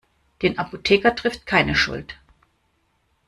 [0.41, 2.15] Den Apotheker trifft keine Schuld.